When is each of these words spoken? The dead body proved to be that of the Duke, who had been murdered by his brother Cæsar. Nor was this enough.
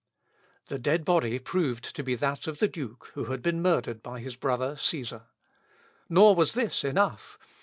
The 0.65 0.79
dead 0.79 1.05
body 1.05 1.37
proved 1.37 1.95
to 1.95 2.01
be 2.01 2.15
that 2.15 2.47
of 2.47 2.57
the 2.57 2.67
Duke, 2.67 3.11
who 3.13 3.25
had 3.25 3.43
been 3.43 3.61
murdered 3.61 4.01
by 4.01 4.19
his 4.19 4.35
brother 4.35 4.71
Cæsar. 4.73 5.27
Nor 6.09 6.33
was 6.33 6.55
this 6.55 6.83
enough. 6.83 7.37